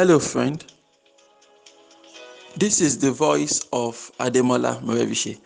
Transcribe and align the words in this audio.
Hello, 0.00 0.18
friend. 0.18 0.64
This 2.56 2.80
is 2.80 2.96
the 2.96 3.12
voice 3.12 3.60
of 3.70 4.10
Ademola 4.18 4.80
Morebise. 4.80 5.38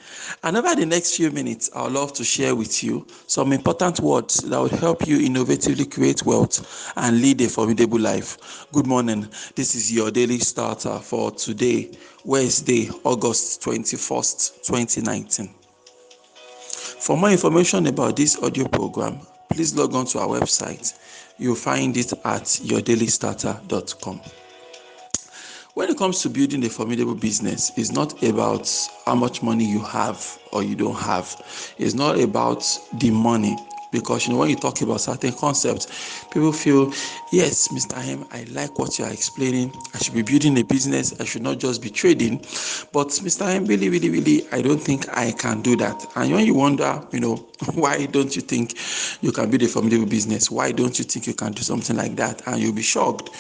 And 0.45 0.57
over 0.57 0.77
the 0.77 0.87
next 0.87 1.17
few 1.17 1.33
minutes, 1.33 1.71
I 1.75 1.83
would 1.83 1.93
love 1.93 2.13
to 2.13 2.23
share 2.23 2.55
with 2.55 2.85
you 2.85 3.05
some 3.27 3.53
important 3.53 3.99
words 3.99 4.37
that 4.43 4.57
will 4.57 4.69
help 4.69 5.09
you 5.09 5.19
innovatively 5.19 5.91
create 5.91 6.25
wealth 6.25 6.93
and 6.95 7.21
lead 7.21 7.41
a 7.41 7.49
formidable 7.49 7.99
life. 7.99 8.69
Good 8.73 8.87
morning. 8.87 9.27
This 9.57 9.75
is 9.75 9.93
your 9.93 10.13
daily 10.13 10.39
starter 10.39 11.01
for 11.01 11.33
today, 11.33 11.91
Wednesday, 12.25 12.91
August 13.03 13.61
21st, 13.61 14.63
2019. 14.63 15.53
For 17.01 17.17
more 17.17 17.31
information 17.31 17.89
about 17.89 18.15
this 18.15 18.41
audio 18.41 18.69
program, 18.69 19.19
please 19.51 19.75
log 19.75 19.97
on 19.97 20.07
to 20.07 20.21
our 20.21 20.29
website. 20.29 20.97
You'll 21.39 21.57
find 21.57 21.97
it 21.97 22.13
at 22.13 22.45
yourdailystarter.com. 22.45 24.21
When 25.75 25.91
it 25.91 25.99
comes 25.99 26.23
to 26.23 26.31
building 26.31 26.65
a 26.65 26.69
formidable 26.69 27.17
business, 27.17 27.73
it's 27.77 27.91
not 27.91 28.23
about 28.23 28.71
how 29.07 29.17
much 29.17 29.43
money 29.43 29.65
you 29.65 29.81
have 29.81 30.39
or 30.53 30.63
you 30.63 30.77
don't 30.77 30.95
have. 30.95 31.35
It's 31.79 31.95
not 31.95 32.21
about 32.21 32.63
the 32.93 33.11
money 33.11 33.57
because 33.95 34.27
you 34.27 34.33
know 34.33 34.41
when 34.41 34.51
you 34.51 34.57
talk 34.57 34.81
about 34.83 35.01
certain 35.01 35.33
concepts 35.33 36.25
people 36.33 36.53
feel 36.53 36.93
yes 37.31 37.69
mr 37.69 37.97
m 38.09 38.27
i 38.33 38.43
like 38.51 38.79
what 38.79 38.99
you 38.99 39.05
are 39.05 39.13
explaining. 39.13 39.73
I 39.95 39.99
should 39.99 40.15
be 40.15 40.23
building 40.23 40.59
a 40.59 40.65
business. 40.65 41.15
I 41.21 41.25
should 41.25 41.43
not 41.43 41.59
just 41.59 41.81
be 41.81 41.91
trading. 41.91 42.39
But 42.93 43.09
mr 43.23 43.49
m 43.49 43.65
really 43.67 43.89
really 43.89 44.11
really 44.11 44.47
i 44.53 44.61
don't 44.61 44.81
think 44.81 45.07
i 45.17 45.33
can 45.33 45.63
do 45.63 45.77
that. 45.77 46.05
And 46.17 46.33
when 46.33 46.45
you 46.45 46.55
wonder 46.55 47.01
you 47.13 47.21
know 47.21 47.37
why 47.75 48.07
don't 48.07 48.35
you 48.35 48.43
think 48.43 48.75
you 49.23 49.33
can 49.33 49.49
build 49.51 49.63
a 49.63 49.69
formidable 49.69 50.07
business? 50.07 50.51
Why 50.51 50.73
don't 50.73 50.99
you 50.99 51.05
think 51.05 51.27
you 51.27 51.35
can 51.35 51.53
do 51.53 51.63
something 51.63 51.97
like 51.97 52.17
that? 52.17 52.43
And 52.47 52.61
you'll 52.61 52.75
be 52.75 52.83
shocked 52.83 53.31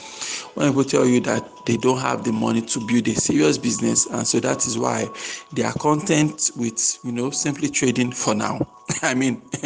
when 0.54 0.68
people 0.68 0.84
tell 0.84 1.06
you 1.06 1.20
that 1.20 1.66
they 1.66 1.76
don't 1.76 1.98
have 1.98 2.24
the 2.24 2.32
money 2.32 2.62
to 2.62 2.86
build 2.86 3.08
a 3.08 3.14
serious 3.14 3.58
business. 3.58 4.06
And 4.06 4.26
so 4.26 4.40
that 4.40 4.66
is 4.66 4.78
why 4.78 5.08
they 5.52 5.62
are 5.64 5.72
content 5.74 6.50
with 6.56 6.98
you 7.04 7.12
know 7.12 7.30
simply 7.30 7.68
trading 7.68 8.12
for 8.12 8.34
now. 8.34 8.66
I 9.02 9.14
mean, 9.14 9.42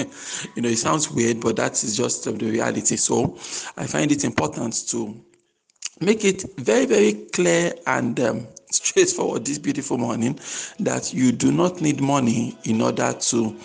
you 0.55 0.63
know, 0.63 0.69
sounds 0.81 1.11
weird, 1.11 1.41
but 1.41 1.57
that 1.57 1.83
is 1.85 1.97
just 1.97 2.25
the 2.25 2.33
reality. 2.33 2.97
So 2.97 3.37
I 3.77 3.87
find 3.87 4.11
it 4.13 4.25
important 4.25 4.89
to 4.89 5.15
make 6.01 6.25
it 6.25 6.45
very, 6.59 6.87
very 6.87 7.13
clear 7.33 7.73
and 7.87 8.19
um, 8.21 8.47
straightforward 8.71 9.45
this 9.45 9.59
beautiful 9.59 9.99
morning 9.99 10.39
that 10.81 11.13
you 11.13 11.33
do 11.33 11.51
not 11.51 11.81
need 11.81 12.01
money 12.01 12.57
in 12.65 12.81
order 12.83 13.13
to 13.13 13.57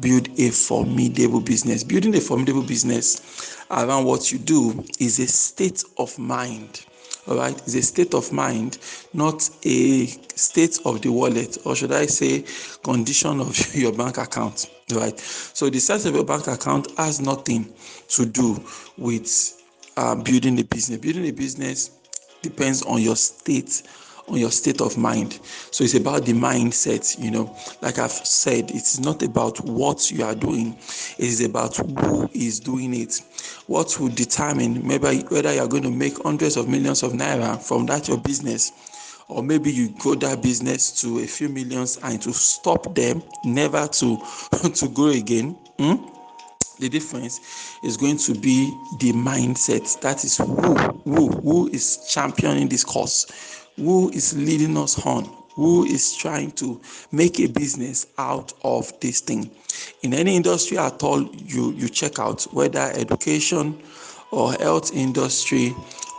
build 0.00 0.28
a 0.38 0.50
formidable 0.50 1.40
business. 1.40 1.82
Building 1.84 2.14
a 2.14 2.20
formidable 2.20 2.62
business 2.62 3.56
around 3.70 4.04
what 4.04 4.30
you 4.30 4.38
do 4.38 4.84
is 4.98 5.18
a 5.18 5.26
state 5.26 5.84
of 5.98 6.16
mind 6.18 6.86
all 7.26 7.36
right? 7.36 7.56
It's 7.58 7.74
a 7.74 7.82
state 7.82 8.14
of 8.14 8.32
mind 8.32 8.78
not 9.14 9.48
a 9.64 10.06
state 10.06 10.78
of 10.84 11.02
the 11.02 11.10
wallet 11.10 11.58
or 11.64 11.76
should 11.76 11.92
i 11.92 12.06
say 12.06 12.44
condition 12.82 13.40
of 13.40 13.74
your 13.74 13.92
bank 13.92 14.18
account. 14.18 14.70
Right? 14.92 15.18
So 15.18 15.70
the 15.70 15.78
size 15.78 16.06
of 16.06 16.14
your 16.14 16.24
bank 16.24 16.46
account 16.46 16.88
has 16.98 17.20
nothing 17.20 17.72
to 18.08 18.26
do 18.26 18.62
with 18.98 19.62
uh, 19.96 20.14
building 20.16 20.58
a 20.58 20.64
business. 20.64 20.98
Building 20.98 21.26
a 21.26 21.32
business 21.32 21.90
depends 22.42 22.82
on 22.82 23.00
your 23.00 23.16
state 23.16 23.82
on 24.32 24.38
your 24.38 24.50
state 24.50 24.80
of 24.80 24.96
mind. 24.96 25.38
So 25.70 25.84
it's 25.84 25.94
about 25.94 26.24
the 26.24 26.32
mindset, 26.32 27.18
you 27.22 27.30
know. 27.30 27.54
Like 27.82 27.98
I've 27.98 28.10
said, 28.10 28.70
it's 28.70 28.98
not 28.98 29.22
about 29.22 29.60
what 29.64 30.10
you 30.10 30.24
are 30.24 30.34
doing, 30.34 30.72
it 31.18 31.26
is 31.26 31.44
about 31.44 31.76
who 31.76 32.28
is 32.32 32.58
doing 32.58 32.94
it. 32.94 33.20
What 33.66 34.00
will 34.00 34.08
determine 34.08 34.86
maybe 34.86 35.22
whether 35.28 35.52
you're 35.52 35.68
going 35.68 35.82
to 35.84 35.90
make 35.90 36.20
hundreds 36.22 36.56
of 36.56 36.68
millions 36.68 37.02
of 37.02 37.12
naira 37.12 37.62
from 37.62 37.86
that 37.86 38.08
your 38.08 38.18
business. 38.18 38.72
Or 39.28 39.42
maybe 39.42 39.70
you 39.70 39.90
grow 39.98 40.14
that 40.16 40.42
business 40.42 41.00
to 41.02 41.20
a 41.20 41.26
few 41.26 41.48
millions 41.48 41.98
and 42.02 42.20
to 42.22 42.32
stop 42.32 42.94
them, 42.94 43.22
never 43.44 43.86
to 43.86 44.16
to 44.74 44.88
grow 44.88 45.08
again. 45.08 45.52
Hmm? 45.78 46.08
the 46.78 46.88
difference 46.88 47.78
is 47.84 47.96
going 47.96 48.16
to 48.16 48.34
be 48.34 48.66
the 48.98 49.12
mindset 49.12 50.00
that 50.00 50.24
is 50.24 50.38
who 50.38 50.74
who 51.04 51.28
who 51.28 51.68
is 51.68 51.98
championing 52.10 52.68
this 52.68 52.82
cause 52.82 53.61
who 53.76 54.10
is 54.10 54.36
leading 54.36 54.76
us 54.76 55.04
on, 55.06 55.24
who 55.54 55.84
is 55.84 56.14
trying 56.16 56.50
to 56.52 56.80
make 57.10 57.40
a 57.40 57.46
business 57.46 58.06
out 58.18 58.52
of 58.64 58.92
this 59.00 59.20
thing. 59.20 59.50
In 60.02 60.14
any 60.14 60.36
industry 60.36 60.78
at 60.78 61.02
all, 61.02 61.22
you, 61.22 61.72
you 61.72 61.88
check 61.88 62.18
out 62.18 62.42
whether 62.52 62.92
education 62.94 63.80
or 64.30 64.52
health 64.54 64.92
industry 64.94 65.74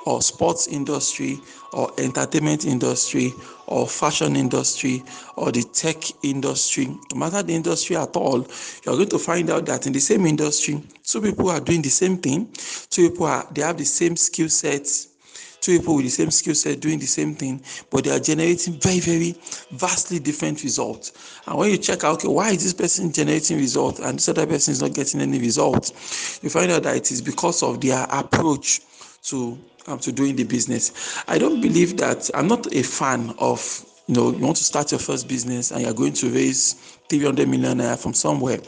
or 0.06 0.22
sports 0.22 0.68
industry 0.68 1.38
or 1.72 1.92
entertainment 1.98 2.66
industry 2.66 3.34
or 3.68 3.88
fashion 3.88 4.36
industry 4.36 5.04
or 5.36 5.52
the 5.52 5.64
tech 5.64 5.98
industry. 6.24 6.88
No 7.14 7.20
matter 7.20 7.42
the 7.42 7.56
industry 7.56 7.96
at 7.96 8.16
all 8.16 8.46
you're 8.86 8.96
going 8.96 9.10
to 9.10 9.20
find 9.20 9.50
out 9.50 9.66
that 9.66 9.88
in 9.88 9.94
the 9.94 10.00
same 10.00 10.26
industry 10.26 10.82
two 11.04 11.22
people 11.22 11.50
are 11.50 11.60
doing 11.60 11.82
the 11.82 11.90
same 11.90 12.18
thing. 12.18 12.50
Two 12.90 13.10
people 13.10 13.26
are 13.26 13.48
they 13.52 13.62
have 13.62 13.78
the 13.78 13.86
same 13.86 14.16
skill 14.16 14.50
sets 14.50 15.08
two 15.64 15.80
people 15.80 15.96
with 15.96 16.06
the 16.06 16.12
same 16.12 16.30
skill 16.30 16.54
set 16.54 16.80
doing 16.82 17.00
the 17.00 17.06
same 17.06 17.34
thing, 17.36 17.62
but 17.90 18.04
they 18.04 18.12
are 18.12 18.20
generating 18.20 18.74
very, 18.74 19.00
very 19.00 19.36
vastly 19.72 20.20
different 20.20 20.62
results. 20.64 21.40
And 21.48 21.58
when 21.58 21.72
you 21.72 21.78
check 21.78 22.04
out, 22.04 22.16
okay, 22.16 22.28
why 22.28 22.50
is 22.52 22.64
this 22.64 22.74
person 22.74 23.12
generating 23.14 23.58
results 23.58 24.00
and 24.00 24.18
this 24.18 24.28
other 24.28 24.46
person 24.46 24.74
is 24.74 24.82
not 24.82 24.94
getting 24.94 25.22
any 25.22 25.40
results, 25.40 26.40
you 26.44 26.50
find 26.50 26.70
out 26.72 26.84
that 26.84 26.98
it 26.98 27.12
is 27.12 27.22
because 27.22 27.64
of 27.64 27.80
their 27.80 28.06
approach 28.12 28.82
to 29.24 29.58
um, 29.88 30.00
to 30.00 30.12
doing 30.12 30.36
the 30.36 30.44
business. 30.44 31.24
I 31.28 31.38
don't 31.38 31.62
believe 31.62 31.98
that 31.98 32.30
I'm 32.34 32.48
not 32.48 32.74
a 32.74 32.84
fan 32.84 33.34
of 33.40 33.86
you 34.08 34.16
know 34.16 34.32
you 34.32 34.44
want 34.44 34.58
to 34.58 34.64
start 34.64 34.92
your 34.92 35.00
first 35.00 35.28
business 35.28 35.72
and 35.72 35.82
you're 35.82 35.94
going 35.94 36.14
to 36.14 36.30
raise 36.30 36.74
300 37.10 37.48
million 37.48 37.78
naira 37.78 37.98
from 37.98 38.14
somewhere. 38.14 38.60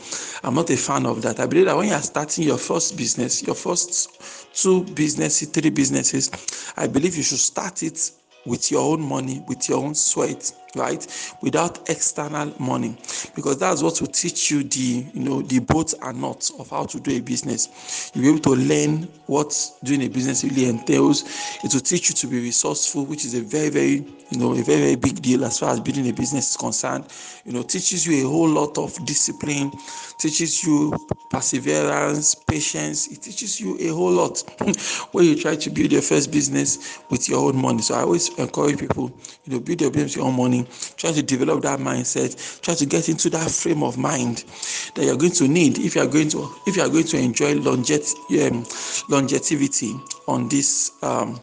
I'm 0.43 0.55
not 0.55 0.69
a 0.69 0.77
fan 0.77 1.05
of 1.05 1.21
that. 1.23 1.39
I 1.39 1.45
believe 1.45 1.65
that 1.65 1.75
when 1.75 1.89
you're 1.89 1.99
starting 2.01 2.45
your 2.45 2.57
first 2.57 2.95
business 2.97 3.43
your 3.43 3.55
first 3.55 4.53
two 4.55 4.83
businesses 4.85 5.49
three 5.49 5.69
businesses 5.69 6.31
i 6.77 6.87
believe 6.87 7.15
you 7.17 7.23
should 7.23 7.37
start 7.39 7.83
it 7.83 8.11
with 8.45 8.71
your 8.71 8.93
own 8.93 9.01
money 9.01 9.43
with 9.47 9.67
your 9.67 9.79
own 9.83 9.93
sweat 9.93 10.51
right 10.75 11.05
without 11.41 11.89
external 11.89 12.53
money. 12.59 12.97
Because 13.35 13.57
that's 13.59 13.81
what 13.81 13.99
will 14.01 14.07
teach 14.07 14.51
you 14.51 14.63
the 14.63 15.05
you 15.13 15.21
know 15.23 15.41
the 15.41 15.59
both 15.59 15.93
and 16.03 16.21
not 16.21 16.49
of 16.59 16.69
how 16.69 16.85
to 16.85 16.99
do 16.99 17.11
a 17.11 17.19
business. 17.19 18.11
You'll 18.13 18.23
be 18.23 18.29
able 18.29 18.55
to 18.55 18.61
learn 18.61 19.03
what 19.27 19.71
doing 19.83 20.01
a 20.03 20.07
business 20.07 20.43
really 20.43 20.65
entails. 20.65 21.23
It 21.63 21.73
will 21.73 21.81
teach 21.81 22.09
you 22.09 22.15
to 22.15 22.27
be 22.27 22.39
resourceful 22.41 23.05
which 23.05 23.25
is 23.25 23.33
a 23.35 23.41
very 23.41 23.69
very 23.69 24.05
you 24.31 24.39
know 24.39 24.53
a 24.53 24.63
very 24.63 24.81
very 24.81 24.95
big 24.95 25.21
deal 25.21 25.45
as 25.45 25.59
far 25.59 25.69
as 25.71 25.79
building 25.79 26.09
a 26.09 26.13
business 26.13 26.51
is 26.51 26.57
concerned. 26.57 27.05
You 27.45 27.53
know 27.53 27.63
teaches 27.63 28.05
you 28.05 28.25
a 28.25 28.29
whole 28.29 28.49
lot 28.49 28.77
of 28.77 28.93
discipline 29.05 29.71
teaches 30.17 30.63
you 30.63 30.93
perseverance 31.29 32.35
patience. 32.35 33.07
It 33.07 33.21
teaches 33.21 33.59
you 33.59 33.77
a 33.79 33.87
whole 33.93 34.11
lot. 34.11 34.43
When 35.11 35.25
you 35.25 35.35
try 35.35 35.55
to 35.55 35.69
build 35.69 35.91
your 35.91 36.01
first 36.01 36.31
business 36.31 36.99
with 37.09 37.29
your 37.29 37.39
own 37.47 37.61
money. 37.61 37.81
So 37.81 37.95
i 37.95 38.01
always 38.01 38.29
encourage 38.37 38.79
people 38.79 39.11
you 39.45 39.53
know 39.53 39.59
build 39.59 39.81
your 39.81 39.91
business 39.91 40.15
with 40.15 40.17
your 40.17 40.25
own 40.27 40.37
money 40.37 40.64
try 40.97 41.11
to 41.11 41.21
develop 41.23 41.61
that 41.63 41.79
mindset. 41.79 42.61
Try 42.61 42.73
to 42.75 42.85
get 42.85 43.09
into 43.09 43.29
that 43.31 43.49
frame 43.51 43.83
of 43.83 43.97
mind 43.97 44.43
that 44.95 45.05
you're 45.05 45.17
going 45.17 45.31
to 45.33 45.47
need 45.47 45.77
if 45.79 45.95
you're 45.95 46.07
going 46.07 46.29
to 46.29 46.49
if 46.67 46.75
you're 46.75 46.89
going 46.89 47.05
to 47.05 47.17
enjoy 47.17 47.53
um, 47.55 48.65
longevity 49.09 49.95
on 50.27 50.49
this 50.49 50.91
um, 51.03 51.39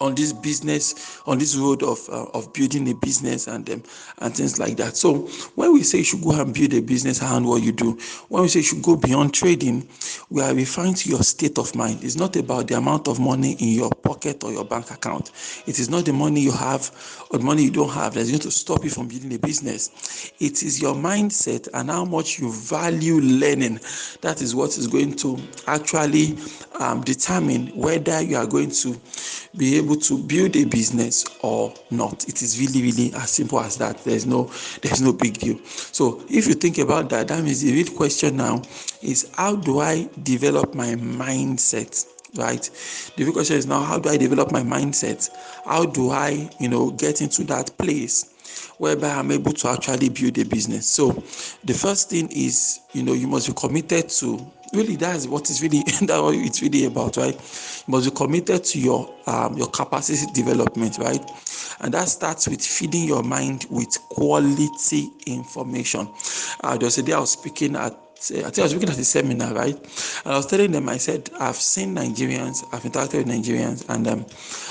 on 0.00 0.14
this 0.14 0.32
business 0.32 1.20
on 1.26 1.38
this 1.38 1.56
road 1.56 1.82
of 1.82 1.98
uh, 2.10 2.26
of 2.34 2.52
building 2.52 2.88
a 2.90 2.94
business 2.94 3.46
and 3.46 3.68
um, 3.70 3.82
and 4.18 4.34
things 4.34 4.58
like 4.58 4.76
that. 4.76 4.96
So 4.96 5.28
when 5.54 5.72
we 5.72 5.82
say 5.82 5.98
you 5.98 6.04
should 6.04 6.22
go 6.22 6.40
and 6.40 6.54
build 6.54 6.74
a 6.74 6.80
business 6.80 7.22
and 7.22 7.46
what 7.46 7.62
you 7.62 7.72
do 7.72 7.98
when 8.28 8.42
we 8.42 8.48
say 8.48 8.60
you 8.60 8.64
should 8.64 8.82
go 8.82 8.96
beyond 8.96 9.34
trading 9.34 9.88
we 10.30 10.42
are 10.42 10.54
referring 10.54 10.94
to 10.94 11.08
your 11.08 11.22
state 11.22 11.58
of 11.58 11.74
mind. 11.74 12.02
It's 12.04 12.16
not 12.16 12.36
about 12.36 12.68
the 12.68 12.74
amount 12.76 13.08
of 13.08 13.20
money 13.20 13.52
in 13.58 13.68
your 13.68 13.90
pocket 13.90 14.44
or 14.44 14.52
your 14.52 14.64
bank 14.64 14.90
account. 14.90 15.30
It 15.66 15.78
is 15.78 15.88
not 15.90 16.04
the 16.04 16.12
money 16.12 16.40
you 16.40 16.52
have 16.52 16.90
or 17.30 17.38
the 17.38 17.44
money 17.44 17.64
you 17.64 17.70
don't 17.70 17.90
have 17.90 18.14
that's 18.14 18.28
going 18.28 18.40
to 18.40 18.50
stop 18.50 18.84
you 18.84 18.90
from 18.90 19.08
building 19.08 19.34
a 19.34 19.38
business. 19.38 20.32
It 20.40 20.62
is 20.62 20.80
your 20.80 20.94
mindset 20.94 21.68
and 21.74 21.90
how 21.90 22.04
much 22.04 22.38
you 22.38 22.52
value 22.52 23.20
learning. 23.20 23.80
That 24.22 24.40
is 24.42 24.54
what 24.54 24.78
is 24.78 24.86
going 24.86 25.16
to 25.16 25.38
actually 25.66 26.36
um, 26.78 27.02
determine 27.02 27.68
whether 27.68 28.20
you 28.22 28.36
are 28.36 28.46
going 28.46 28.70
to 28.70 29.00
be 29.56 29.76
able 29.76 29.89
to 29.96 30.18
build 30.18 30.56
a 30.56 30.64
business 30.64 31.24
or 31.42 31.74
not. 31.90 32.28
It 32.28 32.42
is 32.42 32.58
really 32.60 32.82
really 32.82 33.14
as 33.14 33.30
simple 33.30 33.60
as 33.60 33.76
that. 33.78 33.98
There's 34.04 34.26
no 34.26 34.44
there's 34.82 35.00
no 35.02 35.12
big 35.12 35.38
deal. 35.38 35.58
So 35.66 36.22
if 36.28 36.46
you 36.46 36.54
think 36.54 36.78
about 36.78 37.08
that 37.10 37.28
that 37.28 37.42
means 37.42 37.62
the 37.62 37.72
real 37.72 37.94
question 37.94 38.36
now 38.36 38.62
is 39.02 39.30
how 39.36 39.56
do 39.56 39.80
i 39.80 40.08
develop 40.22 40.74
my 40.74 40.94
mindset 40.94 42.06
right? 42.36 42.62
The 43.16 43.24
real 43.24 43.32
question 43.32 43.56
is 43.56 43.66
now 43.66 43.80
how 43.82 43.98
do 43.98 44.08
i 44.08 44.16
develop 44.16 44.52
my 44.52 44.62
mindset? 44.62 45.28
How 45.64 45.84
do 45.86 46.10
i 46.10 46.48
you 46.60 46.68
know 46.68 46.90
get 46.90 47.20
into 47.20 47.44
that 47.44 47.76
place 47.78 48.34
whereby 48.80 49.10
I'm 49.10 49.30
able 49.30 49.52
to 49.52 49.68
actually 49.68 50.08
build 50.08 50.38
a 50.38 50.44
business. 50.44 50.88
So 50.88 51.12
the 51.64 51.74
first 51.74 52.08
thing 52.08 52.30
is, 52.32 52.80
you 52.94 53.02
know, 53.02 53.12
you 53.12 53.28
must 53.28 53.46
be 53.46 53.52
committed 53.52 54.08
to 54.08 54.40
really 54.72 54.96
that's 54.96 55.26
what 55.26 55.50
it's 55.50 55.60
really 55.60 55.82
that 56.06 56.18
what 56.18 56.34
it's 56.34 56.62
really 56.62 56.86
about, 56.86 57.18
right? 57.18 57.34
You 57.34 57.92
must 57.92 58.08
be 58.08 58.16
committed 58.16 58.64
to 58.64 58.80
your 58.80 59.14
um, 59.26 59.58
your 59.58 59.68
capacity 59.68 60.32
development, 60.32 60.96
right? 60.96 61.20
And 61.80 61.92
that 61.92 62.08
starts 62.08 62.48
with 62.48 62.64
feeding 62.64 63.04
your 63.04 63.22
mind 63.22 63.66
with 63.68 63.98
quality 64.08 65.10
information. 65.26 66.08
Uh, 66.62 66.78
there 66.78 66.86
was 66.86 66.96
a 66.96 67.02
day 67.02 67.12
I 67.12 67.20
was 67.20 67.32
speaking 67.32 67.76
at 67.76 68.09
I 68.20 68.22
think 68.22 68.58
I 68.58 68.62
was 68.64 68.74
looking 68.74 68.90
at 68.90 68.96
the 68.96 69.04
seminar, 69.04 69.54
right? 69.54 69.74
And 70.24 70.34
I 70.34 70.36
was 70.36 70.44
telling 70.46 70.72
them, 70.72 70.90
I 70.90 70.98
said, 70.98 71.30
I've 71.40 71.56
seen 71.56 71.94
Nigerians, 71.94 72.62
I've 72.70 72.82
interacted 72.82 73.24
with 73.24 73.28
Nigerians, 73.28 73.88
and 73.88 74.06
um, 74.06 74.26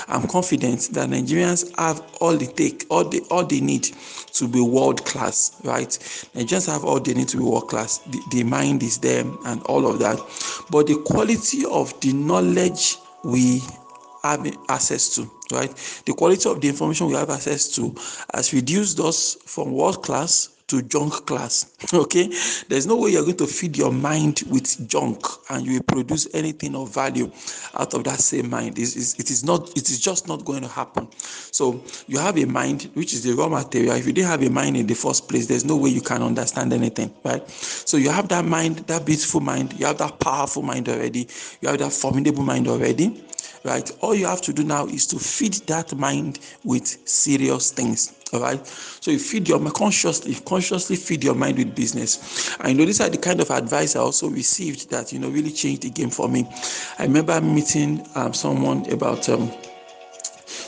I'm 0.06 0.28
confident 0.28 0.90
that 0.92 1.08
Nigerians 1.08 1.76
have 1.76 2.00
all 2.20 2.36
they 2.36 2.46
take, 2.46 2.86
all 2.90 3.02
they 3.02 3.18
all 3.28 3.44
they 3.44 3.60
need 3.60 3.88
to 4.34 4.46
be 4.46 4.60
world 4.60 5.04
class, 5.04 5.60
right? 5.64 5.88
Nigerians 6.36 6.70
have 6.70 6.84
all 6.84 7.00
they 7.00 7.12
need 7.12 7.26
to 7.28 7.38
be 7.38 7.42
world 7.42 7.68
class. 7.68 7.98
The, 7.98 8.22
the 8.30 8.44
mind 8.44 8.84
is 8.84 8.98
there 8.98 9.24
and 9.46 9.62
all 9.64 9.84
of 9.84 9.98
that. 9.98 10.18
But 10.70 10.86
the 10.86 11.02
quality 11.04 11.64
of 11.66 11.98
the 12.00 12.12
knowledge 12.12 12.98
we 13.24 13.62
have 14.22 14.46
access 14.68 15.12
to, 15.16 15.28
right? 15.50 15.74
The 16.06 16.12
quality 16.12 16.48
of 16.48 16.60
the 16.60 16.68
information 16.68 17.08
we 17.08 17.14
have 17.14 17.30
access 17.30 17.74
to 17.74 17.96
has 18.32 18.52
reduced 18.52 19.00
us 19.00 19.34
from 19.44 19.72
world 19.72 20.04
class 20.04 20.50
to 20.70 20.82
junk 20.82 21.26
class. 21.26 21.76
Okay, 21.92 22.30
there's 22.68 22.86
no 22.86 22.96
way 22.96 23.10
you're 23.10 23.24
going 23.24 23.36
to 23.38 23.46
feed 23.46 23.76
your 23.76 23.92
mind 23.92 24.42
with 24.48 24.88
junk 24.88 25.26
and 25.50 25.66
you 25.66 25.74
will 25.74 25.82
produce 25.82 26.28
anything 26.32 26.76
of 26.76 26.94
value 26.94 27.30
out 27.74 27.94
of 27.94 28.04
that 28.04 28.20
same 28.20 28.48
mind. 28.48 28.78
It 28.78 28.96
is, 28.96 29.18
it 29.18 29.30
is 29.30 29.44
not, 29.44 29.70
it 29.76 29.90
is 29.90 29.98
just 29.98 30.28
not 30.28 30.44
going 30.44 30.62
to 30.62 30.68
happen. 30.68 31.08
So 31.50 31.82
you 32.06 32.18
have 32.18 32.38
a 32.38 32.44
mind 32.44 32.90
which 32.94 33.12
is 33.12 33.24
the 33.24 33.32
raw 33.32 33.48
material. 33.48 33.96
If 33.96 34.06
you 34.06 34.12
didn't 34.12 34.28
have 34.28 34.42
a 34.42 34.50
mind 34.50 34.76
in 34.76 34.86
the 34.86 34.94
first 34.94 35.28
place, 35.28 35.46
there's 35.46 35.64
no 35.64 35.76
way 35.76 35.90
you 35.90 36.00
can 36.00 36.22
understand 36.22 36.72
anything, 36.72 37.12
right? 37.24 37.46
So 37.50 37.96
you 37.96 38.10
have 38.10 38.28
that 38.28 38.44
mind, 38.44 38.78
that 38.86 39.04
beautiful 39.04 39.40
mind, 39.40 39.72
you 39.78 39.86
have 39.86 39.98
that 39.98 40.20
powerful 40.20 40.62
mind 40.62 40.88
already, 40.88 41.28
you 41.60 41.68
have 41.68 41.78
that 41.78 41.92
formidable 41.92 42.44
mind 42.44 42.68
already 42.68 43.24
right? 43.64 43.90
All 44.00 44.14
you 44.14 44.26
have 44.26 44.40
to 44.42 44.52
do 44.52 44.64
now 44.64 44.86
is 44.86 45.06
to 45.08 45.18
feed 45.18 45.54
that 45.66 45.94
mind 45.96 46.40
with 46.64 46.86
serious 47.08 47.70
things. 47.70 48.16
All 48.32 48.40
right. 48.40 48.64
So 48.66 49.10
you 49.10 49.18
feed 49.18 49.48
your 49.48 49.58
consciously, 49.70 50.34
consciously 50.46 50.96
feed 50.96 51.24
your 51.24 51.34
mind 51.34 51.58
with 51.58 51.74
business. 51.74 52.56
I 52.60 52.72
know 52.72 52.84
these 52.84 53.00
are 53.00 53.08
the 53.08 53.18
kind 53.18 53.40
of 53.40 53.50
advice 53.50 53.96
I 53.96 54.00
also 54.00 54.28
received 54.28 54.90
that 54.90 55.12
you 55.12 55.18
know 55.18 55.28
really 55.28 55.50
changed 55.50 55.82
the 55.82 55.90
game 55.90 56.10
for 56.10 56.28
me. 56.28 56.46
I 56.98 57.04
remember 57.04 57.40
meeting 57.40 58.06
um, 58.14 58.32
someone 58.32 58.88
about 58.92 59.28
um, 59.28 59.50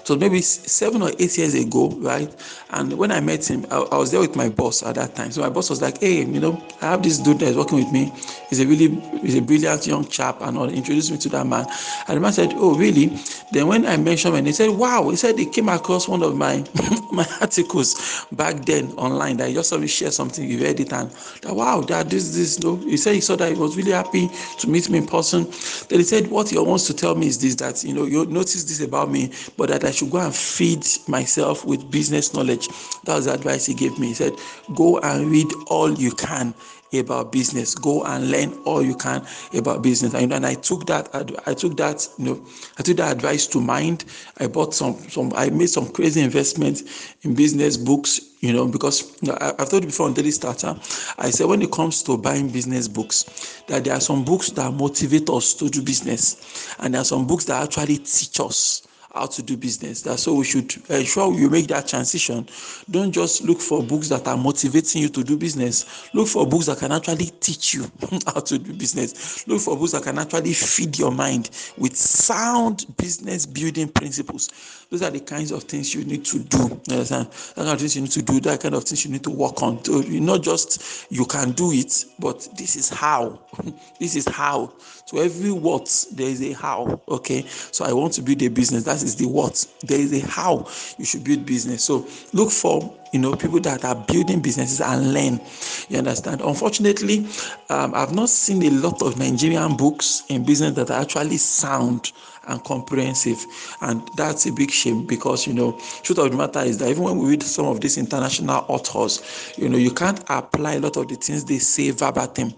so 0.05 0.17
maybe 0.17 0.41
seven 0.41 1.01
or 1.03 1.11
eight 1.19 1.39
years 1.39 1.55
ago, 1.55 1.91
right? 1.99 2.29
And 2.71 2.93
when 2.95 3.13
I 3.13 3.21
met 3.21 3.49
him, 3.49 3.65
I, 3.71 3.77
I, 3.77 3.99
was 3.99 4.11
there 4.11 4.21
with 4.21 4.35
my 4.35 4.49
boss 4.49 4.83
at 4.83 4.97
that 4.97 5.15
time. 5.15 5.31
So 5.31 5.43
my 5.43 5.49
boss 5.49 5.71
was 5.71 5.81
like, 5.81 5.99
"Hey, 6.01 6.25
you 6.25 6.41
know, 6.41 6.61
I 6.81 6.87
have 6.91 7.03
this 7.03 7.19
dude 7.19 7.39
that 7.39 7.47
is 7.51 7.57
working 7.57 7.79
with 7.79 7.93
me. 7.93 8.07
He's 8.49 8.61
a 8.61 8.67
really, 8.67 9.01
he's 9.21 9.37
a 9.37 9.43
brilliant 9.43 9.87
young 9.87 10.05
chap." 10.07 10.41
And 10.41 10.59
all 10.59 10.69
introduced 10.69 11.13
me 11.13 11.19
to 11.19 11.29
that 11.31 11.47
man. 11.47 11.67
And 12.09 12.17
the 12.17 12.21
man 12.21 12.33
said, 12.33 12.55
"Oh, 12.57 12.75
really?" 12.75 13.17
Then 13.53 13.69
when 13.69 13.87
I 13.87 13.97
mentioned 13.97 14.35
him, 14.35 14.45
he 14.45 14.53
said, 14.53 14.71
"Wow!" 14.71 15.09
He 15.11 15.17
said 15.17 15.39
he 15.39 15.47
came 15.47 15.69
across 15.69 16.09
one 16.09 16.23
of 16.25 16.37
my 16.37 16.65
my 17.13 17.27
articles 17.41 18.27
back 18.33 18.65
then 18.65 18.93
online 18.95 19.37
that 19.37 19.49
he 19.49 19.55
just 19.55 19.71
saw 19.71 19.79
me 19.79 19.87
share 19.87 20.11
something. 20.11 20.45
He 20.45 20.57
read 20.57 20.81
it 20.81 20.93
and 20.93 21.11
that 21.43 21.55
wow, 21.55 21.81
that 21.83 22.11
this 22.11 22.35
this. 22.35 22.59
No, 22.59 22.77
he 22.77 22.97
said 22.97 23.15
he 23.15 23.21
saw 23.21 23.37
that 23.37 23.53
he 23.53 23.59
was 23.59 23.77
really 23.77 23.93
happy 23.93 24.29
to 24.59 24.69
meet 24.69 24.91
me 24.91 24.99
in 24.99 25.07
person. 25.07 25.45
Then 25.89 26.01
he 26.01 26.05
said, 26.05 26.29
"What 26.29 26.51
he 26.51 26.59
wants 26.59 26.87
to 26.89 26.95
tell 26.95 27.15
me 27.15 27.29
is 27.29 27.39
this: 27.39 27.55
that 27.57 27.85
you 27.85 27.95
know, 27.95 28.05
you 28.05 28.27
notice 28.27 28.65
this 28.65 28.81
about 28.81 29.11
me, 29.11 29.33
but 29.57 29.69
that 29.69 29.85
I 29.85 29.92
should 29.93 30.11
go 30.11 30.19
and 30.19 30.35
feed 30.35 30.87
myself 31.09 31.65
with 31.65 31.91
business 31.91 32.35
knowledge. 32.35 32.69
That 33.05 33.17
was 33.17 33.27
the 33.27 33.35
advice 33.35 33.67
he 33.67 33.75
gave 33.75 33.99
me. 33.99 34.09
He 34.09 34.15
said, 34.15 34.35
Go 34.75 34.99
and 34.99 35.31
read 35.31 35.53
all 35.69 35.93
you 35.93 36.13
can 36.13 36.55
about 36.99 37.33
business. 37.33 37.75
Go 37.75 38.05
and 38.05 38.31
learn 38.31 38.53
all 38.65 38.83
you 38.83 38.95
can 38.95 39.27
about 39.55 39.83
business. 39.83 40.15
And, 40.15 40.33
and 40.33 40.45
I 40.45 40.55
took 40.55 40.87
that, 40.87 41.09
I 41.47 41.55
took 41.55 41.77
that, 41.79 42.07
you 42.19 42.25
know, 42.25 42.47
I 42.79 42.83
took 42.83 42.97
that 42.99 43.13
advice 43.13 43.47
to 43.49 43.61
mind. 43.61 44.05
I 44.39 44.47
bought 44.47 44.75
some, 44.75 44.97
some, 45.09 45.33
I 45.35 45.51
made 45.51 45.71
some 45.71 45.91
crazy 45.91 46.21
investments 46.21 47.15
in 47.23 47.35
business 47.35 47.77
books, 47.77 48.21
you 48.41 48.53
know, 48.53 48.67
because 48.67 49.19
I, 49.29 49.55
have 49.59 49.71
told 49.71 49.85
you 49.85 49.89
before 49.89 50.07
on 50.07 50.15
Daily 50.15 50.31
Starter, 50.31 50.77
I 51.19 51.31
said 51.31 51.47
when 51.47 51.63
it 51.63 51.73
comes 51.73 52.03
to 52.05 52.17
buying 52.17 52.49
business 52.49 52.89
books, 52.89 53.63
that 53.69 53.85
there 53.85 53.95
are 53.95 54.01
some 54.01 54.25
books 54.25 54.51
that 54.51 54.73
motivate 54.73 55.31
us 55.31 55.55
to 55.55 55.69
do 55.69 55.83
business, 55.83 56.75
and 56.79 56.95
there 56.95 57.01
are 57.01 57.07
some 57.07 57.27
books 57.27 57.45
that 57.47 57.63
actually 57.63 57.99
teach 57.99 58.41
us 58.41 58.87
how 59.15 59.27
to 59.27 59.43
do 59.43 59.57
business. 59.57 60.03
That's 60.03 60.23
so 60.23 60.35
we 60.35 60.45
should 60.45 60.75
ensure 60.89 61.33
you 61.35 61.51
make 61.51 61.69
that 61.69 61.87
transition. 61.89 62.47
Don't 62.91 63.13
just 63.13 63.43
look 63.43 63.61
for 63.61 63.83
books 63.83 64.09
that 64.09 64.27
are 64.27 64.37
motivating 64.37 65.03
you 65.03 65.09
to 65.11 65.23
do 65.23 65.37
business. 65.37 66.09
Look 66.15 66.29
for 66.29 66.47
books 66.47 66.67
that 66.67 66.79
can 66.79 66.93
actually 66.93 67.27
teach 67.41 67.75
you 67.75 67.91
how 68.27 68.41
to 68.41 68.59
do 68.59 68.73
business. 68.73 69.47
Look 69.47 69.61
for 69.61 69.77
books 69.77 69.93
that 69.93 70.03
can 70.05 70.19
actually 70.19 70.55
feed 70.55 70.99
your 70.99 71.11
mind 71.11 71.51
with 71.77 71.97
sound 71.97 72.87
business 72.97 73.47
building 73.47 73.89
principles. 73.89 74.87
Those 74.91 75.03
are 75.03 75.11
the 75.11 75.21
kinds 75.21 75.53
of 75.53 75.65
things 75.65 75.95
you 75.95 76.05
need 76.05 76.25
to 76.27 76.39
do. 76.39 76.59
You 76.59 76.95
understand? 76.97 77.29
That 77.31 77.57
kind 77.57 77.69
of 77.69 77.79
things 77.79 77.97
you 77.97 78.03
need 78.03 78.11
to 78.13 78.23
do. 78.23 78.41
That 78.41 78.61
kind 78.61 78.75
of 78.75 78.85
things 78.85 79.05
you 79.05 79.11
need 79.11 79.25
to 79.25 79.31
work 79.31 79.63
on. 79.63 79.83
So 79.85 80.01
not 80.01 80.43
just 80.43 81.11
you 81.11 81.25
can 81.27 81.53
do 81.53 81.73
it, 81.73 82.05
but 82.19 82.49
this 82.57 82.77
is 82.77 82.89
how. 82.89 83.41
this 84.01 84.17
is 84.17 84.27
how. 84.29 84.73
So 85.07 85.19
every 85.19 85.53
what 85.53 86.07
there 86.13 86.29
is 86.29 86.43
a 86.43 86.53
how. 86.53 87.01
Okay. 87.09 87.45
So 87.47 87.85
I 87.85 87.93
want 87.93 88.13
to 88.15 88.23
build 88.23 88.43
a 88.43 88.49
business. 88.49 88.85
That's 88.85 89.02
is 89.03 89.17
the 89.17 89.27
what. 89.27 89.67
There 89.83 89.99
is 89.99 90.13
a 90.13 90.27
how 90.27 90.67
you 90.99 91.05
should 91.05 91.25
build 91.25 91.47
business. 91.47 91.85
So 91.85 92.07
look 92.33 92.51
for 92.51 92.93
you 93.13 93.21
know 93.21 93.35
people 93.37 93.61
that 93.61 93.85
are 93.85 93.95
building 93.95 94.41
businesses 94.41 94.81
and 94.81 95.13
learn. 95.13 95.41
You 95.89 95.99
understand? 95.99 96.41
Unfortunately, 96.41 97.27
um, 97.69 97.95
I've 97.95 98.15
not 98.15 98.29
seen 98.29 98.63
a 98.63 98.71
lot 98.71 99.03
of 99.03 99.19
Nigerian 99.19 99.77
books 99.77 100.23
in 100.29 100.45
business 100.45 100.75
that 100.75 100.91
are 100.91 101.01
actually 101.01 101.37
sound 101.37 102.13
and 102.49 102.63
comprehensive 102.65 103.45
and 103.83 104.03
that's 104.17 104.47
a 104.47 104.53
big 104.53 104.71
shame 104.71 105.07
because 105.07 105.47
you 105.47 105.55
know 105.55 105.79
truth 106.03 106.19
of 106.19 106.31
the 106.31 106.37
matter 106.37 106.61
is 106.61 106.79
that 106.79 106.89
even 106.89 107.05
when 107.05 107.19
we 107.19 107.31
read 107.31 107.43
some 107.43 107.67
of 107.67 107.81
these 107.81 107.97
international 107.99 108.65
authors 108.69 109.53
you 109.57 109.69
know 109.69 109.79
you 109.79 109.93
can't 109.93 110.25
apply 110.29 110.75
a 110.75 110.81
lot 110.81 110.97
of 110.97 111.07
the 111.09 111.15
things 111.15 111.45
they 111.45 111.59
say 111.59 111.91
verbatim 111.91 112.53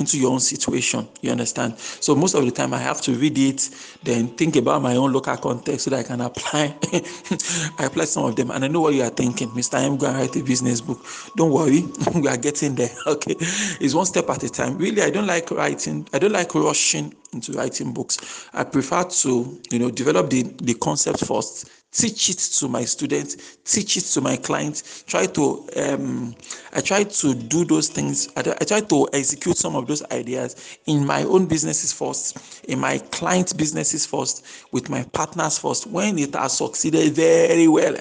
into 0.00 0.18
your 0.18 0.32
own 0.32 0.40
situation. 0.40 1.06
You 1.20 1.30
understand? 1.30 1.78
So 1.78 2.16
most 2.16 2.34
of 2.34 2.44
the 2.44 2.50
time 2.50 2.74
I 2.74 2.78
have 2.78 3.00
to 3.02 3.12
read 3.12 3.38
it, 3.38 3.70
then 4.02 4.28
think 4.28 4.56
about 4.56 4.82
my 4.82 4.96
own 4.96 5.12
local 5.12 5.36
context 5.36 5.84
so 5.84 5.90
that 5.90 6.00
I 6.00 6.02
can 6.02 6.20
apply. 6.22 6.74
I 7.78 7.84
apply 7.84 8.04
some 8.06 8.24
of 8.24 8.34
them, 8.36 8.50
and 8.50 8.64
I 8.64 8.68
know 8.68 8.80
what 8.80 8.94
you 8.94 9.02
are 9.02 9.10
thinking, 9.10 9.50
Mr. 9.50 9.74
I'm 9.74 9.96
going 9.96 10.14
to 10.14 10.18
write 10.18 10.36
a 10.36 10.42
business 10.42 10.80
book. 10.80 11.04
Don't 11.36 11.52
worry, 11.52 11.84
we 12.14 12.26
are 12.28 12.36
getting 12.36 12.74
there. 12.74 12.90
Okay, 13.10 13.34
it's 13.80 13.92
one 13.94 14.06
step 14.06 14.30
at 14.30 14.42
a 14.44 14.48
time. 14.48 14.78
Really, 14.78 15.02
I 15.02 15.10
don't 15.10 15.26
like 15.26 15.50
writing. 15.50 16.06
I 16.12 16.18
don't 16.18 16.32
like 16.32 16.54
rushing 16.54 17.14
into 17.32 17.52
writing 17.52 17.92
books. 17.92 18.48
I 18.52 18.64
prefer 18.64 19.04
to, 19.04 19.60
you 19.70 19.78
know, 19.78 19.90
develop 19.90 20.30
the 20.30 20.42
the 20.62 20.74
concept 20.74 21.24
first 21.24 21.70
teach 21.92 22.30
it 22.30 22.38
to 22.38 22.68
my 22.68 22.84
students 22.84 23.58
teach 23.64 23.96
it 23.96 24.02
to 24.02 24.20
my 24.20 24.36
clients 24.36 25.02
try 25.08 25.26
to 25.26 25.66
um, 25.76 26.34
i 26.72 26.80
try 26.80 27.02
to 27.02 27.34
do 27.34 27.64
those 27.64 27.88
things 27.88 28.28
I, 28.36 28.40
I 28.60 28.64
try 28.64 28.80
to 28.80 29.08
execute 29.12 29.56
some 29.56 29.74
of 29.74 29.88
those 29.88 30.02
ideas 30.12 30.78
in 30.86 31.04
my 31.04 31.24
own 31.24 31.46
businesses 31.46 31.92
first 31.92 32.64
in 32.66 32.78
my 32.78 32.98
client 32.98 33.56
businesses 33.56 34.06
first 34.06 34.46
with 34.70 34.88
my 34.88 35.02
partners 35.12 35.58
first 35.58 35.86
when 35.88 36.18
it 36.18 36.34
has 36.34 36.58
succeeded 36.58 37.12
very 37.14 37.66
well 37.66 37.96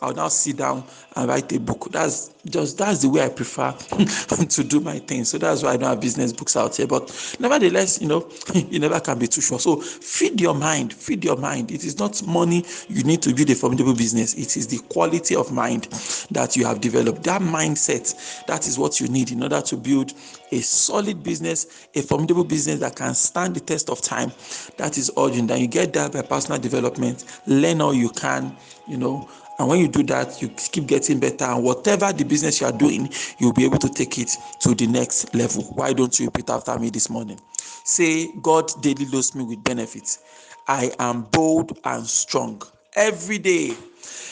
I'll 0.00 0.14
now 0.14 0.28
sit 0.28 0.56
down 0.58 0.84
and 1.16 1.28
write 1.28 1.52
a 1.52 1.58
book. 1.58 1.88
That's 1.90 2.32
just 2.46 2.78
that's 2.78 3.02
the 3.02 3.08
way 3.08 3.22
I 3.22 3.28
prefer 3.28 3.72
to 4.48 4.64
do 4.64 4.80
my 4.80 4.98
thing. 5.00 5.24
So 5.24 5.38
that's 5.38 5.62
why 5.62 5.72
I 5.72 5.76
don't 5.76 5.88
have 5.88 6.00
business 6.00 6.32
books 6.32 6.56
out 6.56 6.76
here. 6.76 6.86
But 6.86 7.36
nevertheless, 7.40 8.00
you 8.00 8.06
know, 8.06 8.30
you 8.54 8.78
never 8.78 9.00
can 9.00 9.18
be 9.18 9.26
too 9.26 9.40
sure. 9.40 9.58
So 9.58 9.76
feed 9.80 10.40
your 10.40 10.54
mind, 10.54 10.92
feed 10.92 11.24
your 11.24 11.36
mind. 11.36 11.72
It 11.72 11.84
is 11.84 11.98
not 11.98 12.24
money 12.26 12.64
you 12.88 13.02
need 13.02 13.22
to 13.22 13.34
build 13.34 13.50
a 13.50 13.54
formidable 13.56 13.94
business. 13.94 14.34
It 14.34 14.56
is 14.56 14.68
the 14.68 14.78
quality 14.88 15.34
of 15.34 15.50
mind 15.50 15.84
that 16.30 16.56
you 16.56 16.64
have 16.64 16.80
developed. 16.80 17.24
That 17.24 17.42
mindset, 17.42 18.46
that 18.46 18.68
is 18.68 18.78
what 18.78 19.00
you 19.00 19.08
need 19.08 19.32
in 19.32 19.42
order 19.42 19.60
to 19.62 19.76
build 19.76 20.12
a 20.52 20.60
solid 20.60 21.22
business, 21.24 21.88
a 21.94 22.02
formidable 22.02 22.44
business 22.44 22.78
that 22.80 22.94
can 22.94 23.14
stand 23.14 23.56
the 23.56 23.60
test 23.60 23.90
of 23.90 24.00
time. 24.00 24.32
That 24.76 24.96
is 24.96 25.10
urgent. 25.18 25.50
And 25.50 25.60
you 25.60 25.66
get 25.66 25.92
that 25.94 26.12
by 26.12 26.22
personal 26.22 26.60
development. 26.60 27.24
Learn 27.46 27.80
all 27.80 27.94
you 27.94 28.10
can, 28.10 28.56
you 28.86 28.96
know 28.96 29.28
and 29.58 29.68
when 29.68 29.80
you 29.80 29.88
do 29.88 30.02
that, 30.04 30.40
you 30.40 30.48
keep 30.50 30.86
getting 30.86 31.18
better. 31.18 31.44
And 31.44 31.64
whatever 31.64 32.12
the 32.12 32.24
business 32.24 32.60
you 32.60 32.66
are 32.68 32.72
doing, 32.72 33.08
you'll 33.38 33.52
be 33.52 33.64
able 33.64 33.78
to 33.78 33.88
take 33.88 34.18
it 34.18 34.30
to 34.60 34.74
the 34.74 34.86
next 34.86 35.34
level. 35.34 35.64
Why 35.74 35.92
don't 35.92 36.18
you 36.18 36.26
repeat 36.26 36.48
after 36.48 36.78
me 36.78 36.90
this 36.90 37.10
morning? 37.10 37.40
Say, 37.56 38.32
God 38.40 38.70
daily 38.82 39.06
loads 39.06 39.34
me 39.34 39.42
with 39.44 39.64
benefits. 39.64 40.20
I 40.68 40.92
am 41.00 41.22
bold 41.32 41.78
and 41.84 42.06
strong. 42.06 42.62
Every 42.94 43.38
day, 43.38 43.74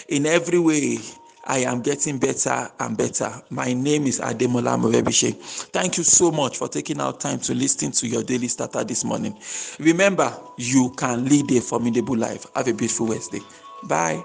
in 0.08 0.26
every 0.26 0.60
way, 0.60 0.98
I 1.44 1.58
am 1.58 1.80
getting 1.80 2.18
better 2.18 2.68
and 2.78 2.96
better. 2.96 3.32
My 3.50 3.72
name 3.72 4.06
is 4.06 4.20
Ademola 4.20 4.78
Morebise. 4.78 5.34
Thank 5.70 5.96
you 5.96 6.04
so 6.04 6.30
much 6.30 6.56
for 6.58 6.68
taking 6.68 7.00
out 7.00 7.20
time 7.20 7.38
to 7.40 7.54
listen 7.54 7.90
to 7.92 8.06
your 8.06 8.22
daily 8.22 8.48
starter 8.48 8.84
this 8.84 9.04
morning. 9.04 9.36
Remember, 9.80 10.32
you 10.56 10.92
can 10.96 11.24
lead 11.24 11.50
a 11.52 11.60
formidable 11.60 12.16
life. 12.16 12.46
Have 12.54 12.68
a 12.68 12.74
beautiful 12.74 13.06
Wednesday. 13.06 13.40
Bye. 13.84 14.22